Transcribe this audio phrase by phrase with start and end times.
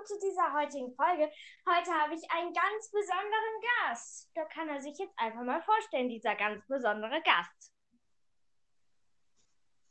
[0.00, 1.30] willkommen zu dieser heutigen Folge.
[1.66, 4.30] Heute habe ich einen ganz besonderen Gast.
[4.34, 7.72] Da kann er sich jetzt einfach mal vorstellen, dieser ganz besondere Gast.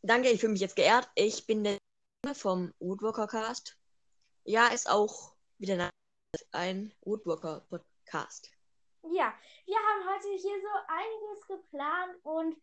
[0.02, 1.10] Danke, ich fühle mich jetzt geehrt.
[1.16, 1.78] Ich bin der
[2.34, 3.78] vom Woodwalker Cast.
[4.44, 5.90] Ja, ist auch wieder
[6.52, 8.52] ein Woodwalker Podcast.
[9.04, 9.34] Ja,
[9.66, 12.56] wir haben heute hier so einiges geplant und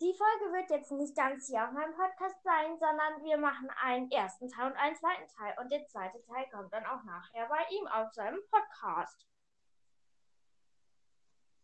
[0.00, 4.10] die Folge wird jetzt nicht ganz hier auf meinem Podcast sein, sondern wir machen einen
[4.10, 5.56] ersten Teil und einen zweiten Teil.
[5.58, 9.26] Und der zweite Teil kommt dann auch nachher bei ihm auf seinem Podcast.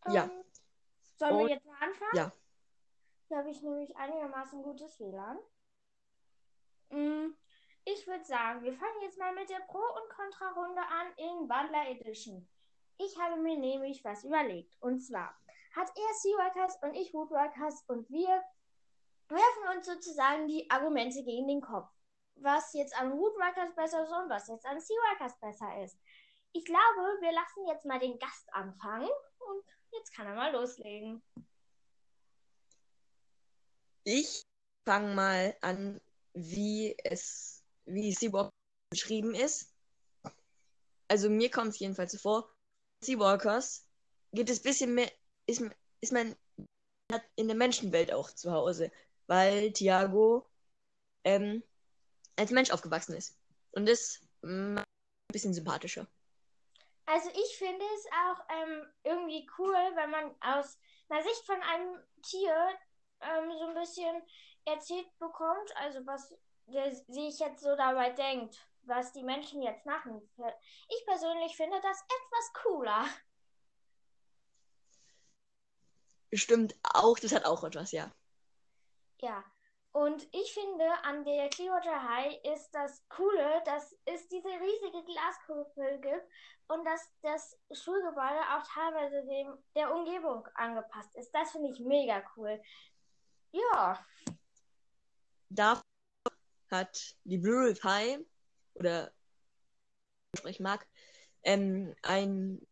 [0.07, 0.23] Ja.
[0.25, 0.43] Ähm,
[1.15, 2.15] sollen Und- wir jetzt mal anfangen?
[2.15, 2.31] Ja.
[3.27, 5.39] Hier habe ich nämlich einigermaßen gutes WLAN.
[6.89, 7.35] Mm,
[7.85, 11.89] Ich würde sagen, wir fangen jetzt mal mit der Pro- und Kontra-Runde an in Bundler
[11.89, 12.47] Edition.
[12.97, 14.81] Ich habe mir nämlich was überlegt.
[14.81, 15.37] Und zwar
[15.73, 18.43] hat er Seaworkers und ich Woodworkers und wir
[19.27, 21.89] werfen uns sozusagen die Argumente gegen den Kopf.
[22.35, 25.97] Was jetzt an Woodworkers besser ist und was jetzt an Seaworkers besser ist.
[26.51, 31.23] Ich glaube, wir lassen jetzt mal den Gast anfangen und jetzt kann er mal loslegen.
[34.03, 34.43] Ich
[34.85, 35.99] fange mal an,
[36.33, 38.51] wie es, wie Seawalker
[38.91, 39.73] beschrieben ist.
[41.07, 42.49] Also mir kommt es jedenfalls so vor,
[43.03, 43.87] Seawalkers
[44.33, 45.11] geht es ein bisschen mehr,
[45.45, 45.63] ist,
[46.01, 46.35] ist man
[47.35, 48.91] in der Menschenwelt auch zu Hause,
[49.27, 50.45] weil Thiago
[51.23, 51.63] ähm,
[52.35, 53.37] als Mensch aufgewachsen ist.
[53.71, 54.83] Und das mm, ein
[55.31, 56.07] bisschen sympathischer.
[57.05, 61.99] Also ich finde es auch ähm, irgendwie cool, wenn man aus einer Sicht von einem
[62.21, 62.55] Tier
[63.21, 64.21] ähm, so ein bisschen
[64.65, 66.33] erzählt bekommt, also was
[66.67, 70.21] der sich jetzt so dabei denkt, was die Menschen jetzt machen.
[70.89, 73.05] Ich persönlich finde das etwas cooler.
[76.33, 78.11] Stimmt auch, das hat auch etwas, ja.
[79.21, 79.43] Ja.
[79.91, 85.99] Und ich finde, an der Clearwater High ist das Coole, dass es diese riesige Glaskuppel
[86.01, 86.25] gibt
[86.67, 91.31] und dass das Schulgebäude auch teilweise dem, der Umgebung angepasst ist.
[91.31, 92.59] Das finde ich mega cool.
[93.51, 94.03] Ja,
[95.53, 95.83] Dafür
[96.71, 98.19] hat die Blue Reef High,
[98.73, 99.11] oder
[100.45, 100.87] ich mag,
[101.43, 102.65] ähm, ein,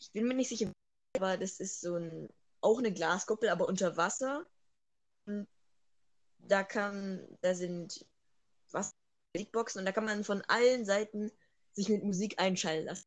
[0.00, 0.72] ich bin mir nicht sicher,
[1.16, 2.30] aber das ist so ein,
[2.64, 4.46] auch eine Glaskuppel, aber unter Wasser.
[5.26, 5.48] Und
[6.38, 8.06] da kann, da sind
[9.34, 11.30] Musikboxen und da kann man von allen Seiten
[11.72, 13.06] sich mit Musik einschalten lassen.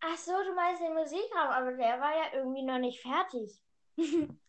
[0.00, 3.62] Ach so, du meinst den Musikraum, aber der war ja irgendwie noch nicht fertig.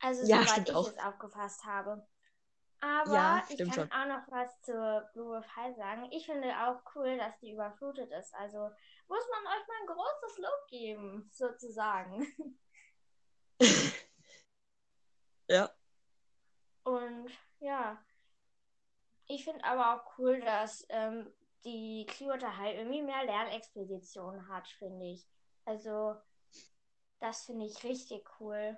[0.00, 0.88] also, Ja, soweit ich auch.
[0.88, 2.06] es aufgefasst habe.
[2.80, 3.90] Aber Ja, ich kann schon.
[3.92, 6.08] auch noch was zur Blue High sagen.
[6.12, 8.34] Ich finde auch cool, dass die überflutet ist.
[8.34, 8.58] Also
[9.08, 12.26] muss man euch mal ein großes Lob geben, sozusagen.
[15.48, 15.70] Ja.
[16.84, 17.30] Und
[17.60, 18.02] ja,
[19.26, 21.30] ich finde aber auch cool, dass ähm,
[21.64, 25.26] die Clearwater High irgendwie mehr Lernexpeditionen hat, finde ich.
[25.66, 26.16] Also,
[27.20, 28.76] das finde ich richtig cool.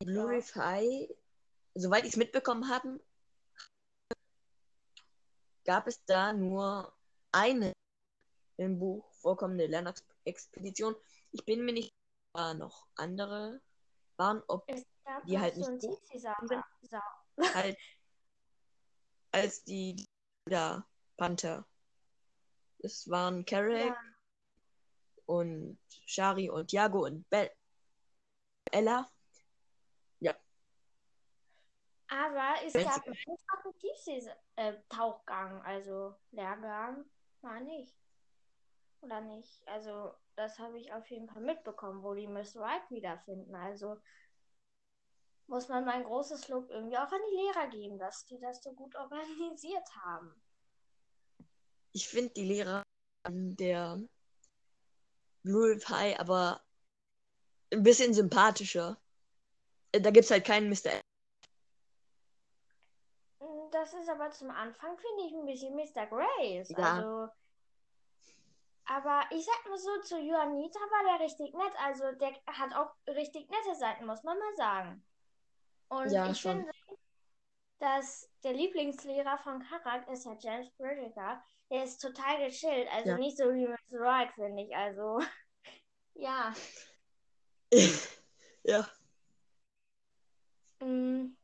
[0.00, 0.26] Die Blue.
[0.26, 1.08] Reef High,
[1.74, 3.00] soweit ich es mitbekommen habe,
[5.64, 6.92] gab es da nur
[7.30, 7.72] eine
[8.56, 10.96] im Buch vorkommende Lernexpedition.
[11.32, 11.94] Ich bin mir nicht
[12.34, 13.60] war noch andere
[14.16, 14.66] waren, ob
[15.26, 15.70] Die halt nicht
[17.54, 17.78] halt
[19.32, 20.06] als die
[20.46, 20.86] da
[21.16, 21.66] Panther.
[22.78, 24.00] Es waren Carrick Ja.
[25.26, 27.50] und Shari und Thiago und Be
[28.70, 29.10] Ella.
[32.08, 37.04] Aber es gab auch einen Tiefseetauchgang, also Lehrgang
[37.40, 37.96] war nicht.
[39.04, 39.60] Oder nicht?
[39.66, 43.54] Also, das habe ich auf jeden Fall mitbekommen, wo die Miss Wright wiederfinden.
[43.54, 43.98] Also
[45.46, 48.62] muss man mal ein großes Lob irgendwie auch an die Lehrer geben, dass die das
[48.62, 50.34] so gut organisiert haben.
[51.92, 52.82] Ich finde die Lehrer
[53.24, 54.00] an der
[55.42, 56.62] Blue High aber
[57.70, 58.98] ein bisschen sympathischer.
[59.92, 60.98] Da gibt's halt keinen Mr.
[63.40, 66.06] Mm, Das ist aber zum Anfang, finde ich, ein bisschen Mr.
[66.06, 66.70] Grace.
[66.70, 66.96] Ja.
[66.96, 67.32] Also.
[68.86, 71.72] Aber ich sag mal so, zu Juanita war der richtig nett.
[71.78, 75.04] Also der hat auch richtig nette Seiten, muss man mal sagen.
[75.88, 76.60] Und Ja, ich schon.
[76.60, 76.72] finde,
[77.78, 81.42] dass der Lieblingslehrer von Karak ist ja James Bridger.
[81.70, 82.88] Der ist total gechillt.
[82.92, 83.18] Also Ja.
[83.18, 84.74] nicht so wie Miss Wright, finde ich.
[84.76, 85.20] Also,
[86.14, 86.52] ja.
[88.64, 88.86] ja.
[90.82, 91.34] Mm,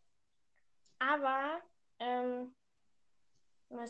[0.99, 1.61] Aber,
[1.99, 2.55] ähm,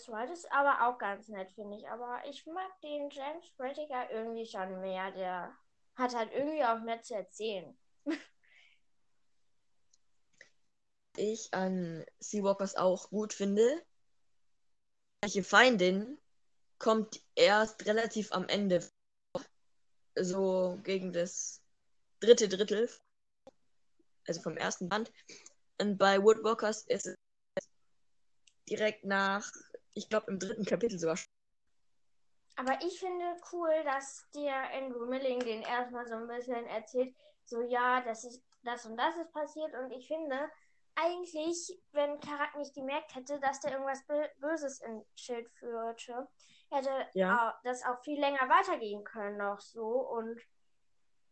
[0.00, 1.86] Miss White ist aber auch ganz nett, finde ich.
[1.88, 5.10] Aber ich mag den James Bridger irgendwie schon mehr.
[5.10, 5.54] Der
[5.94, 7.76] hat halt irgendwie auch mehr zu erzählen.
[11.16, 13.84] Ich an Seawalkers auch gut finde.
[15.20, 16.18] Welche Feindin
[16.78, 18.88] kommt erst relativ am Ende.
[20.14, 21.60] So gegen das
[22.20, 22.88] dritte Drittel.
[24.26, 25.12] Also vom ersten Band.
[25.78, 27.16] Und bei Woodwalkers ist es
[28.70, 29.50] direkt nach,
[29.94, 31.18] ich glaube, im dritten Kapitel sogar.
[32.56, 37.14] Aber ich finde cool, dass dir Andrew Milling den erstmal so ein bisschen erzählt,
[37.44, 40.50] so ja, das ist das und das ist passiert und ich finde
[40.94, 44.04] eigentlich, wenn Karak nicht gemerkt hätte, dass der irgendwas
[44.38, 46.28] Böses im Schild führte,
[46.70, 47.58] hätte Ja.
[47.64, 50.38] das auch viel länger weitergehen können noch so und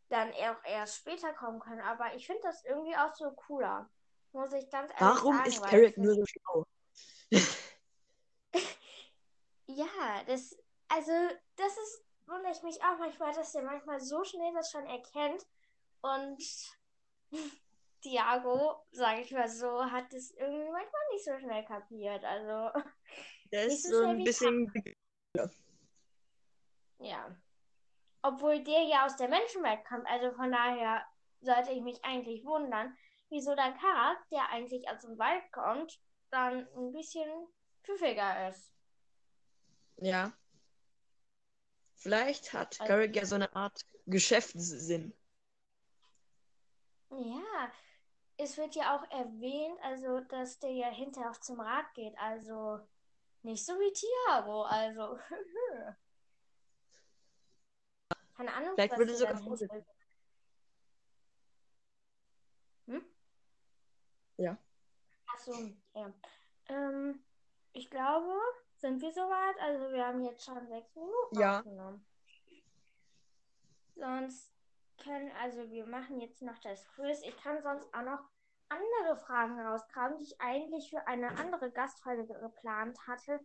[0.09, 1.83] dann auch erst später kommen können.
[1.83, 3.91] Aber ich finde das irgendwie auch so cooler.
[4.33, 5.49] Muss ich ganz ehrlich Warum sagen.
[5.49, 6.65] ist weil Carrick ich nur so schlau?
[9.69, 10.57] Ja, das,
[10.89, 11.13] also,
[11.57, 15.47] das ist, wundere ich mich auch manchmal, dass der manchmal so schnell das schon erkennt.
[16.01, 16.43] Und
[18.03, 22.25] Thiago, sage ich mal so, hat es irgendwie manchmal nicht so schnell kapiert.
[22.25, 22.71] Also,
[23.53, 24.73] Der ist so so ein bisschen.
[26.99, 27.37] ja.
[28.23, 30.07] Obwohl der ja aus der Menschenwelt kommt.
[30.07, 31.05] Also von daher
[31.41, 32.97] sollte ich mich eigentlich wundern,
[33.31, 35.99] wieso dann Karak, der eigentlich aus dem Wald kommt,
[36.31, 37.31] dann ein bisschen
[37.85, 38.78] pfiffiger ist.
[39.99, 40.33] Ja.
[41.95, 45.13] Vielleicht hat Also- Carrick ja so eine Art Geschäftssinn.
[47.11, 47.73] Ja,
[48.37, 52.81] es wird ja auch erwähnt, also dass der ja hinterher auch zum Rat geht, also
[53.43, 55.19] nicht so wie Thiago, also
[58.37, 59.85] keine Ahnung, Vielleicht was würde sogar dann
[62.87, 63.05] Hm?
[64.37, 64.57] Ja.
[65.27, 65.53] Ach so,
[65.95, 66.13] ja.
[66.69, 67.23] Ähm,
[67.73, 68.39] ich glaube,
[68.81, 69.59] sind wir soweit?
[69.61, 71.59] Also wir haben jetzt schon sechs Minuten Ja.
[71.59, 72.07] aufgenommen.
[73.97, 74.53] Sonst
[75.03, 77.21] können, also wir machen jetzt noch das Quiz.
[77.23, 78.21] Ich kann sonst auch noch
[78.69, 83.41] andere Fragen rauskramen, die ich eigentlich für eine andere Gastfolge geplant hatte,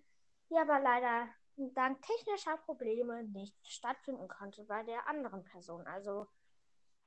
[0.49, 5.85] die aber leider dank technischer Probleme nicht stattfinden konnte bei der anderen Person.
[5.87, 6.27] Also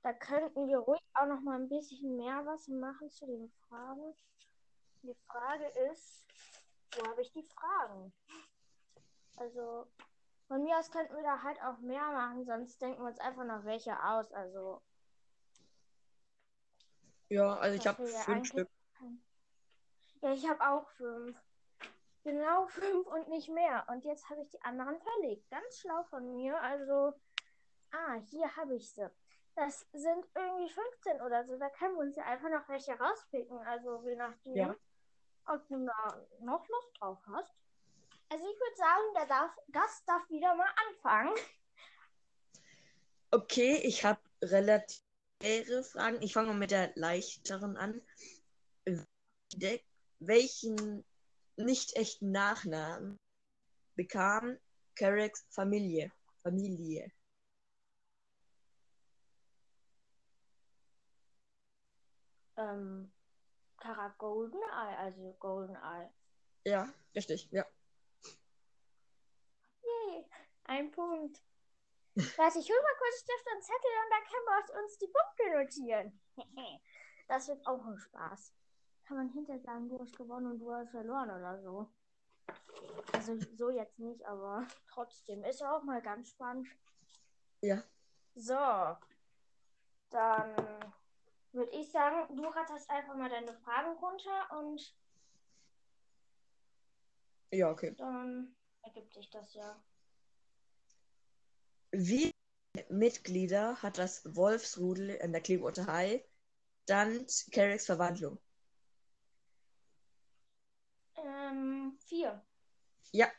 [0.03, 4.15] da könnten wir ruhig auch noch mal ein bisschen mehr was machen zu den Fragen.
[5.03, 6.25] Die Frage ist,
[6.97, 8.13] wo habe ich die Fragen?
[9.37, 9.87] Also
[10.49, 13.45] von mir aus könnten wir da halt auch mehr machen, sonst denken wir uns einfach
[13.45, 14.33] noch welche aus.
[14.33, 14.81] Also
[17.29, 18.69] Ja, also ich habe fünf Stück.
[20.23, 21.37] ja, ich habe auch fünf.
[22.23, 23.87] Genau fünf und nicht mehr.
[23.89, 25.49] Und jetzt habe ich die anderen verlegt.
[25.49, 26.61] Ganz schlau von mir.
[26.61, 27.13] Also,
[27.93, 29.09] ah, hier habe ich sie.
[29.55, 31.57] Das sind irgendwie 15 oder so.
[31.57, 33.59] Da können wir uns ja einfach noch welche rauspicken.
[33.61, 34.77] Also, je nachdem, Ja.
[35.47, 37.53] Ob du da noch Lust drauf hast.
[38.29, 41.35] Also, ich würde sagen, der darf, Gast darf wieder mal anfangen.
[43.31, 45.03] Okay, ich habe relativ
[45.43, 46.23] schwere Fragen.
[46.23, 48.01] Ich fange mal mit der leichteren an.
[50.19, 51.05] Welchen
[51.57, 53.19] nicht echten Nachnamen
[53.95, 54.59] bekam
[54.95, 56.11] Carracks Familie?
[56.43, 57.11] Familie.
[62.57, 63.13] Ähm,
[63.87, 66.11] Kara Goldeneye, also Goldeneye.
[66.65, 67.65] Ja, richtig, ja.
[69.83, 70.27] Yay,
[70.65, 71.41] ein Punkt.
[72.15, 75.59] Warte, ich hol mal kurz Stift und Zettel und dann können wir uns die Punkte
[75.59, 76.21] notieren.
[77.29, 78.55] Das wird auch ein Spaß.
[79.05, 81.91] Kann man hinterher sagen, du hast gewonnen und du hast verloren oder so.
[83.13, 86.69] Also so jetzt nicht, aber trotzdem ist ja auch mal ganz spannend.
[87.63, 87.83] Ja.
[88.37, 88.55] So,
[90.11, 90.55] dann
[91.57, 94.95] würde ich sagen, du ratterst einfach mal deine Fragen runter und
[97.51, 97.95] Ja, okay.
[97.97, 99.75] dann ergibt sich das ja.
[101.93, 102.31] Wie
[102.75, 106.23] viele Mitglieder hat das Wolfsrudel in der Clearwater High
[106.87, 108.39] dank Carracks Verwandlung?
[111.17, 112.43] Ähm, vier.
[113.13, 113.31] Ja.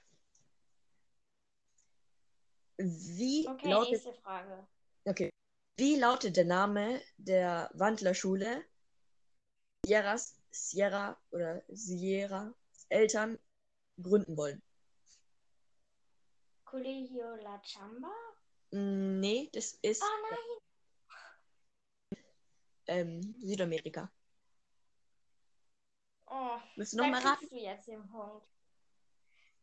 [2.77, 4.67] Wie Okay, lautet nächste Frage.
[5.05, 5.29] Okay.
[5.77, 8.65] Wie lautet der Name der Wandlerschule?
[9.85, 12.53] Sierras, Sierra oder Sierra
[12.89, 13.39] Eltern
[14.01, 14.61] gründen wollen?
[16.65, 18.11] Colegio La Chamba?
[18.71, 20.57] Mm, Nee, das ist Oh nein!
[22.87, 24.09] ähm, Südamerika.
[26.29, 27.49] Oh, Willst du noch dann mal kriegst raten?
[27.51, 28.47] du jetzt den Punkt.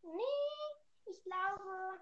[0.03, 1.99] Nee, ich glaube.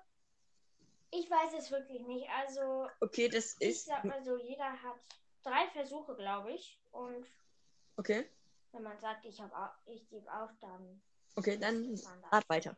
[1.15, 2.27] Ich weiß es wirklich nicht.
[2.31, 3.87] Also, Okay, das ich ist.
[3.87, 4.97] sag mal so, jeder hat
[5.43, 6.81] drei Versuche, glaube ich.
[6.91, 7.27] Und
[7.97, 8.27] Okay,
[8.73, 11.03] wenn man sagt, ich, hab ich gebe auf, dann.
[11.37, 12.01] okay, dann
[12.31, 12.77] rat weiter.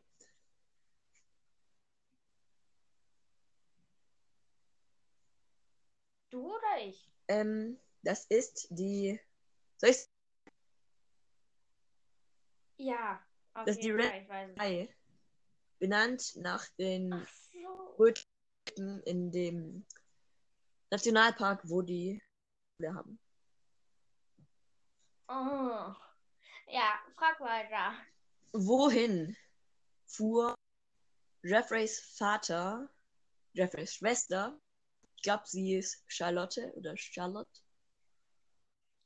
[6.30, 7.08] Du oder ich?
[7.28, 9.20] Ähm, das ist die.
[9.76, 10.08] Soll ich
[12.78, 13.22] Ja,
[13.54, 14.90] auf Das ist die Red ich
[15.78, 17.43] benannt nach den Ach.
[17.98, 19.86] Röten in dem
[20.90, 22.22] Nationalpark, wo die
[22.78, 23.18] wir haben.
[25.28, 25.94] Oh.
[26.66, 27.94] Ja, frag weiter.
[28.52, 29.36] Wohin
[30.06, 30.54] fuhr
[31.42, 32.88] Jeffreys Vater,
[33.52, 34.58] Jeffreys Schwester,
[35.16, 37.60] ich glaube, sie ist Charlotte oder Charlotte,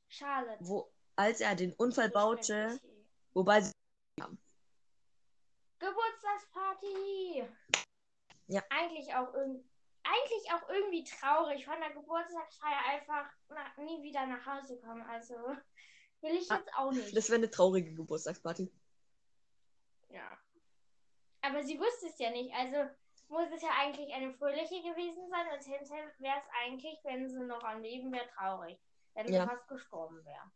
[0.07, 0.57] Charlotte.
[0.61, 2.79] wo, als er den Unfall baute,
[3.33, 3.71] wobei sie
[5.79, 7.47] Geburtstagsparty.
[8.49, 8.63] Ja.
[8.69, 9.65] Eigentlich auch irgendwie.
[10.01, 15.01] Eigentlich auch irgendwie traurig von der Geburtstagsfeier einfach nach, nie wieder nach Hause kommen.
[15.03, 15.35] Also
[16.21, 17.15] will ich Ah, jetzt auch nicht.
[17.15, 18.71] Das wäre eine traurige Geburtstagsparty.
[20.09, 20.37] Ja.
[21.41, 22.53] Aber sie wusste es ja nicht.
[22.55, 22.89] Also
[23.27, 25.47] muss es ja eigentlich eine fröhliche gewesen sein.
[25.53, 28.79] Und hinterher wäre es eigentlich, wenn sie noch am Leben wäre, traurig.
[29.13, 29.47] Wenn sie Ja.
[29.47, 30.51] fast gestorben wäre.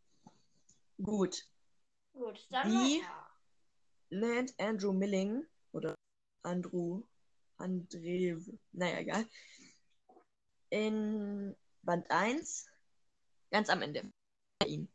[1.02, 1.44] Gut.
[2.14, 3.04] Gut, dann Wie?
[4.08, 5.94] Lernt Andrew Milling oder
[6.42, 7.02] Andrew
[7.58, 8.36] André,
[8.72, 9.28] naja, egal.
[10.70, 12.66] In Band 1,
[13.50, 14.12] ganz am Ende.
[14.58, 14.88] Bei ihm.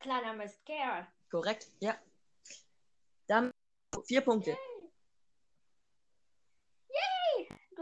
[0.00, 1.06] Kleiner Mist Kerl.
[1.30, 1.70] Korrekt?
[1.80, 1.96] Ja.
[3.26, 3.52] Dann
[4.04, 4.56] vier Punkte.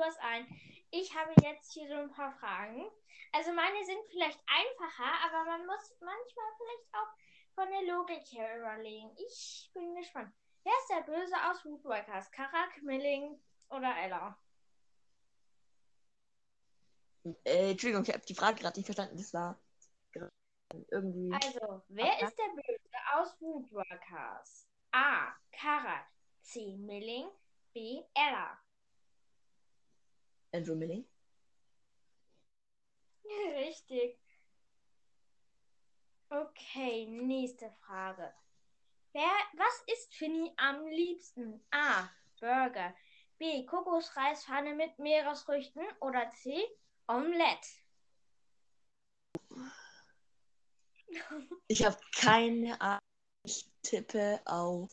[0.00, 0.46] Du hast einen.
[0.90, 2.90] Ich habe jetzt hier so ein paar Fragen.
[3.32, 8.58] Also meine sind vielleicht einfacher, aber man muss manchmal vielleicht auch von der Logik her
[8.58, 9.14] überlegen.
[9.18, 10.32] Ich bin gespannt.
[10.62, 12.30] Wer ist der Böse aus Woodwalkers?
[12.30, 13.40] Karak, Milling
[13.70, 14.38] oder Ella?
[17.44, 19.16] Äh, Entschuldigung, ich habe die Frage gerade nicht verstanden.
[19.16, 19.58] Das war
[20.90, 21.32] irgendwie.
[21.32, 22.80] Also, wer ist der Böse
[23.14, 24.66] aus Woodwalkers?
[24.92, 25.32] A.
[25.52, 26.06] Karak.
[26.42, 26.76] C.
[26.76, 27.28] Milling.
[27.72, 28.02] B.
[28.14, 28.58] Ella.
[30.52, 31.06] Andrew Milling.
[33.56, 34.18] Richtig.
[36.28, 38.32] Okay, nächste Frage.
[39.12, 41.64] Wer, was isst Finny am liebsten?
[41.70, 42.08] A.
[42.40, 42.94] Burger.
[43.38, 43.66] B.
[43.66, 45.82] Kokosreispfanne mit Meeresfrüchten.
[46.00, 46.62] Oder C.
[47.08, 47.68] Omelette.
[51.66, 53.00] Ich habe keine Ahnung.
[53.44, 54.90] Ich tippe auf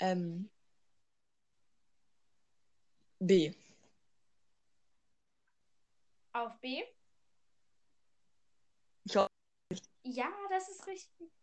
[0.00, 0.50] ähm,
[3.20, 3.54] B.
[6.32, 6.84] Auf B?
[9.04, 9.28] Ich hoffe,
[10.02, 11.37] Ja, das ist richtig.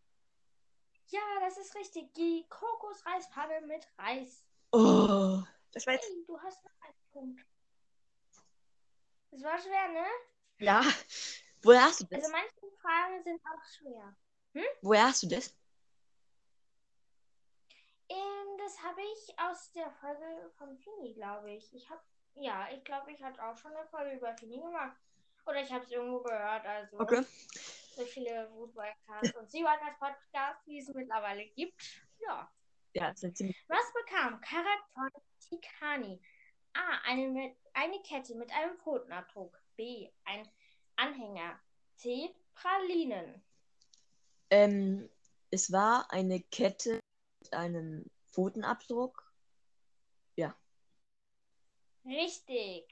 [1.07, 2.13] Ja, das ist richtig.
[2.13, 4.43] Die Kokosreispfanne mit Reis.
[4.71, 6.07] oh, das war jetzt.
[6.07, 7.45] Hey, du hast noch einen Punkt.
[9.31, 10.05] Das war schwer, ne?
[10.59, 10.81] Ja.
[11.61, 12.23] Woher hast du das?
[12.23, 14.15] Also manche Fragen sind auch schwer.
[14.81, 15.53] Woher hast du das?
[18.07, 21.73] Ähm, das habe ich aus der Folge von Fini, glaube ich.
[21.73, 22.01] Ich habe,
[22.35, 24.95] ja, ich glaube, ich hatte auch schon eine Folge über Fini gemacht.
[25.45, 26.65] Oder ich habe es irgendwo gehört.
[26.65, 27.25] Also Okay.
[27.95, 31.81] So viele Footballcasts und Seawalkers Podcasts, wie es mittlerweile gibt.
[32.19, 32.51] Ja.
[32.93, 33.57] Ja, das sind ziemlich.
[33.67, 35.09] Was bekam Karak von
[35.39, 36.21] Tikani?
[36.73, 36.99] A.
[37.05, 39.61] Eine, mit, eine Kette mit einem Pfotenabdruck.
[39.75, 40.09] B.
[40.25, 40.47] Ein
[40.95, 41.59] Anhänger.
[41.95, 42.33] C.
[42.53, 43.43] Pralinen.
[44.49, 45.09] Ähm,
[45.51, 46.99] es war eine Kette
[47.41, 49.25] mit einem Pfotenabdruck.
[52.05, 52.85] Richtig.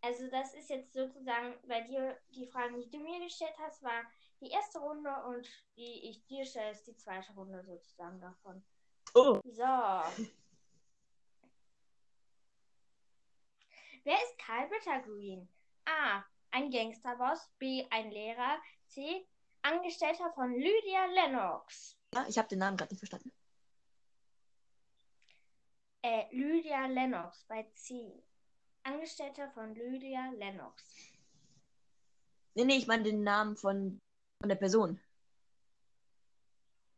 [0.00, 4.02] Also das ist jetzt sozusagen bei dir, die Fragen, die du mir gestellt hast, war
[4.40, 8.62] die erste Runde und die ich dir stelle, ist die zweite Runde sozusagen davon.
[9.14, 9.40] Oh.
[9.44, 9.62] So.
[14.04, 15.48] Wer ist Karl Bittergreen?
[15.84, 16.24] A.
[16.50, 17.50] Ein Gangsterboss.
[17.58, 17.84] B.
[17.90, 18.58] Ein Lehrer.
[18.86, 19.26] C.
[19.62, 21.98] Angestellter von Lydia Lennox.
[22.14, 23.32] Ja, ich habe den Namen gerade nicht verstanden.
[26.02, 28.22] Äh, Lydia Lennox bei C.
[28.88, 30.82] Angestellter von Lydia Lennox.
[32.54, 34.00] Nee, nee, ich meine den Namen von,
[34.40, 35.00] von der Person.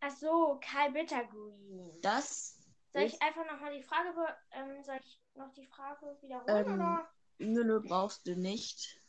[0.01, 2.01] Ach so, Karl Bittergreen.
[2.01, 2.57] Das
[2.93, 4.15] Soll ich einfach nochmal die Frage,
[4.53, 7.11] ähm, soll ich noch die Frage wiederholen Ähm, oder?
[7.39, 9.01] Nö, nö, brauchst du nicht.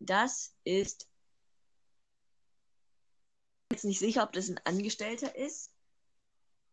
[0.00, 1.08] Das ist.
[3.62, 5.72] Ich bin jetzt nicht sicher, ob das ein Angestellter ist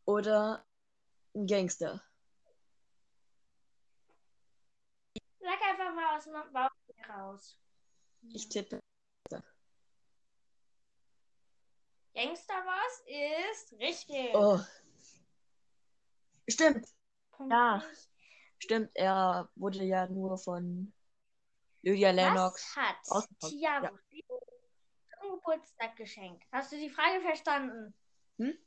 [0.05, 0.65] oder
[1.35, 2.01] ein Gangster.
[5.39, 6.69] Sag einfach mal aus dem Bauch
[7.09, 7.57] raus.
[8.33, 8.79] Ich tippe.
[12.13, 14.33] Gangster was ist richtig.
[14.33, 14.59] Oh.
[16.47, 16.87] Stimmt,
[17.31, 17.77] Punkt ja.
[17.77, 18.09] nicht.
[18.59, 18.91] stimmt.
[18.93, 20.93] Er wurde ja nur von
[21.81, 22.73] Lydia Lennox.
[22.75, 23.99] Was hat ausgepackt, Thiago
[25.19, 26.45] zum Geburtstag geschenkt?
[26.51, 27.93] Hast du die Frage verstanden?
[28.37, 28.57] Hm?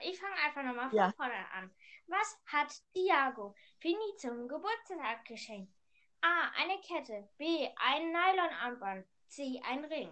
[0.00, 1.12] Ich fange einfach nochmal von Ja.
[1.12, 1.70] vorne an.
[2.06, 5.72] Was hat Thiago Fini zum Geburtstag geschenkt?
[6.20, 6.50] A.
[6.56, 7.28] Eine Kette.
[7.38, 7.68] B.
[7.76, 9.06] Ein Nylonarmband.
[9.28, 9.60] C.
[9.64, 10.10] Ein Ring.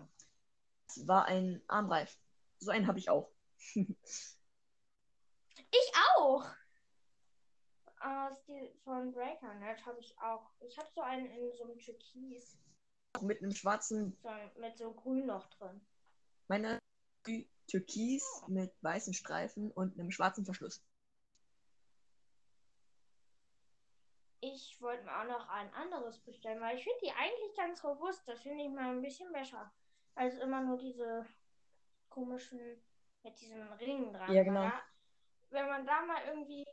[0.87, 2.17] Das war ein Armreif.
[2.59, 3.31] So einen habe ich auch.
[3.75, 3.97] Ich
[6.17, 6.45] auch.
[8.03, 10.51] Aus die, von BreakerNet habe ich auch.
[10.61, 12.57] Ich habe so einen in so einem Türkis.
[13.21, 15.81] Mit einem schwarzen, So, mit so grün noch drin.
[16.49, 16.79] meine
[17.71, 20.83] Türkis mit weißen Streifen und einem schwarzen Verschluss.
[24.41, 28.27] Ich wollte mir auch noch ein anderes bestellen, weil ich finde die eigentlich ganz robust.
[28.27, 29.71] Das finde ich mal ein bisschen besser.
[30.15, 31.27] Als immer nur diese
[32.09, 32.83] komischen
[33.23, 34.33] mit diesen Ringen dran.
[34.33, 34.71] Ja, genau.
[35.51, 36.65] Wenn man da mal irgendwie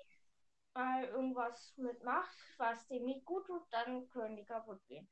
[0.74, 5.08] mal irgendwas mitmacht, was dem nicht gut tut, dann können die kaputt gehen.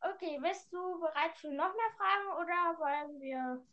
[0.00, 3.64] Okay, bist du bereit für noch mehr Fragen oder wollen wir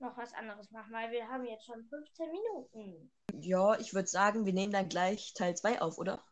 [0.00, 0.92] noch was anderes machen?
[0.92, 3.10] Weil wir haben jetzt schon 15 Minuten.
[3.40, 6.24] Ja, ich würde sagen, wir nehmen dann gleich Teil 2 auf, oder?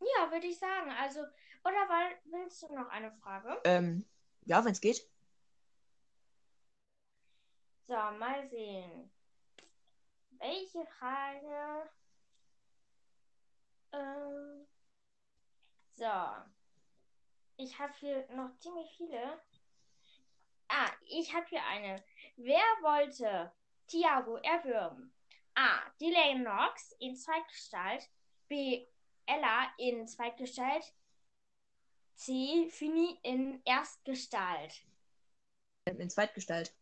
[0.00, 0.90] Ja, würde ich sagen.
[0.90, 1.20] Also,
[1.64, 3.60] oder weil, willst du noch eine Frage?
[3.64, 4.04] Ähm,
[4.44, 5.08] ja, wenn es geht.
[7.86, 9.10] So, mal sehen.
[10.38, 11.90] Welche Frage?
[13.92, 14.66] Ähm,
[15.94, 16.04] so.
[17.58, 19.40] Ich habe hier noch ziemlich viele.
[20.68, 22.04] Ah, ich habe hier eine.
[22.36, 23.52] Wer wollte
[23.86, 25.12] Thiago erwürgen?
[25.54, 25.80] A.
[26.00, 28.08] Delay Knox in Zweitgestalt.
[28.48, 28.86] B.
[29.26, 30.92] Ella in Zweitgestalt.
[32.14, 32.68] C.
[32.70, 34.84] Fini in Erstgestalt.
[35.86, 36.74] In Zweitgestalt.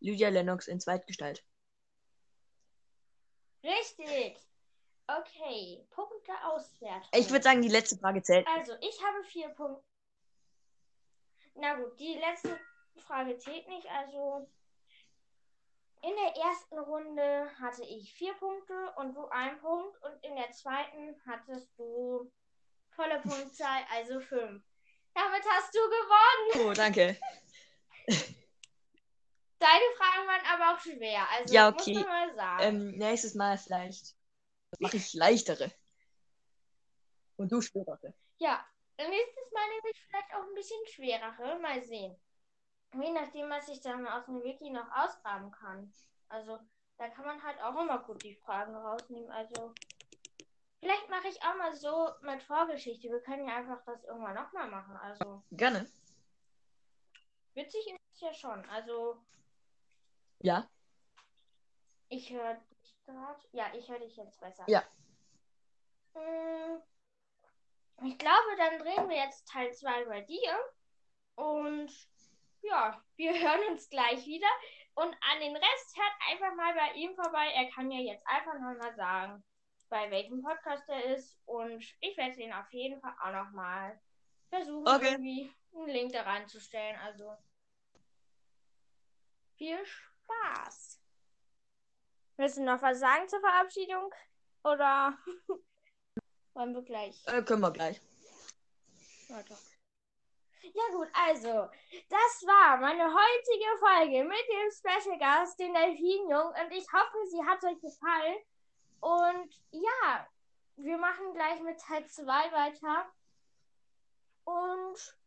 [0.00, 1.44] Lydia Lennox in Zweitgestalt.
[3.64, 4.36] Richtig.
[5.06, 7.08] Okay, Punkte auswerten.
[7.12, 8.46] Ich würde sagen, die letzte Frage zählt.
[8.46, 9.87] Also, ich habe vier Punkte.
[11.60, 12.58] Na gut, die letzte
[12.98, 13.86] Frage zählt nicht.
[13.88, 14.48] Also,
[16.02, 20.00] in der ersten Runde hatte ich vier Punkte und du einen Punkt.
[20.02, 22.30] Und in der zweiten hattest du
[22.90, 24.62] volle Punktzahl, also fünf.
[25.14, 26.68] Damit hast du gewonnen.
[26.68, 27.16] Oh, danke.
[29.58, 31.28] Deine Fragen waren aber auch schwer.
[31.30, 31.94] Also, Ja, muss okay.
[31.94, 32.62] man mal sagen.
[32.62, 34.14] Ähm, nächstes Mal vielleicht
[34.78, 35.72] mache ich leichtere.
[37.36, 38.14] Und du schwerere.
[38.38, 38.64] Ja,
[39.06, 41.58] nächstes Mal nehme ich vielleicht auch ein bisschen schwerere.
[41.60, 42.18] Mal sehen.
[42.94, 45.92] Je nachdem, was ich dann aus dem Wiki noch ausgraben kann.
[46.28, 46.58] Also,
[46.96, 49.30] da kann man halt auch immer gut die Fragen rausnehmen.
[49.30, 49.74] Also,
[50.80, 53.08] vielleicht mache ich auch mal so mit Vorgeschichte.
[53.08, 54.96] Wir können ja einfach das irgendwann nochmal machen.
[54.96, 55.86] Also, Gerne.
[57.54, 58.64] witzig ist es ja schon.
[58.70, 59.18] Also,
[60.40, 60.68] Ja.
[62.08, 63.40] ich höre dich gerade.
[63.52, 64.64] Ja, ich höre dich jetzt besser.
[64.66, 64.82] Ja.
[68.18, 70.58] Ich glaube, dann drehen wir jetzt Teil 2 bei dir.
[71.36, 71.88] Und
[72.62, 74.48] ja, wir hören uns gleich wieder.
[74.94, 77.46] Und an den Rest hört einfach mal bei ihm vorbei.
[77.54, 79.44] Er kann ja jetzt einfach nochmal sagen,
[79.88, 81.38] bei welchem Podcast er ist.
[81.44, 84.00] Und ich werde ihn auf jeden Fall auch nochmal
[84.50, 85.12] versuchen, Okay.
[85.12, 86.98] irgendwie einen Link da reinzustellen.
[86.98, 87.36] Also
[89.58, 91.00] viel Spaß.
[92.36, 94.12] Willst du noch was sagen zur Verabschiedung?
[94.64, 95.16] Oder
[96.54, 98.00] wollen wir gleich Äh, können wir gleich.
[99.30, 99.56] Weiter?
[100.62, 101.70] Ja gut, also,
[102.08, 106.48] das war meine heutige Folge mit dem Special Gast, den Delfinjung.
[106.48, 108.36] Und ich hoffe, sie hat euch gefallen.
[109.00, 110.26] Und ja,
[110.76, 113.06] wir machen gleich mit Teil 2 weiter.
[114.44, 115.18] Und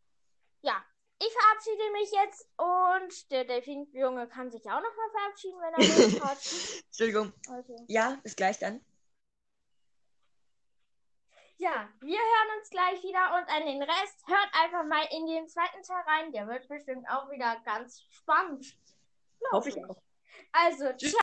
[0.60, 0.84] ja,
[1.18, 2.48] ich verabschiede mich jetzt.
[2.56, 6.84] Und der Delfinjunge kann sich auch nochmal verabschieden, wenn er Lust hat.
[6.86, 7.32] Entschuldigung.
[7.48, 7.84] Also.
[7.88, 8.84] Ja, bis gleich dann.
[11.62, 15.46] Ja, wir hören uns gleich wieder und an den Rest hört einfach mal in den
[15.46, 16.32] zweiten Teil rein.
[16.32, 18.76] Der wird bestimmt auch wieder ganz spannend.
[19.52, 20.02] Hoffe ich auch.
[20.50, 21.10] Also, Tschüss.